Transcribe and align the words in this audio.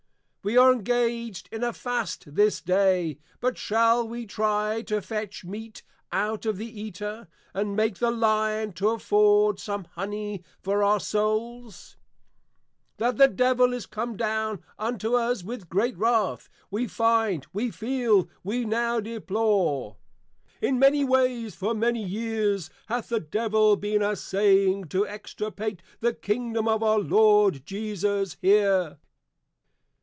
We 0.43 0.57
are 0.57 0.73
engaged 0.73 1.47
in 1.51 1.63
a 1.63 1.71
Fast 1.71 2.33
this 2.33 2.61
day; 2.61 3.19
but 3.39 3.59
shall 3.59 4.07
we 4.07 4.25
try 4.25 4.81
to 4.87 4.99
fetch 4.99 5.45
Meat 5.45 5.83
out 6.11 6.47
of 6.47 6.57
the 6.57 6.81
Eater, 6.81 7.27
and 7.53 7.75
make 7.75 7.99
the 7.99 8.09
Lion 8.09 8.73
to 8.73 8.89
afford 8.89 9.59
some 9.59 9.85
Hony 9.95 10.43
for 10.59 10.81
our 10.81 10.99
Souls? 10.99 11.95
That 12.97 13.17
the 13.17 13.27
Devil 13.27 13.71
is 13.71 13.85
come 13.85 14.17
down 14.17 14.63
unto 14.79 15.13
us 15.13 15.43
with 15.43 15.69
great 15.69 15.95
Wrath, 15.95 16.49
we 16.71 16.87
find, 16.87 17.45
we 17.53 17.69
feel, 17.69 18.27
we 18.43 18.65
now 18.65 18.99
deplore. 18.99 19.97
In 20.59 20.79
many 20.79 21.05
ways, 21.05 21.53
for 21.53 21.75
many 21.75 22.03
years 22.03 22.71
hath 22.87 23.09
the 23.09 23.19
Devil 23.19 23.75
been 23.75 24.01
assaying 24.01 24.85
to 24.85 25.05
Extirpate 25.05 25.83
the 25.99 26.15
Kingdom 26.15 26.67
of 26.67 26.81
our 26.81 26.97
Lord 26.97 27.63
Jesus 27.63 28.37
here. 28.41 28.97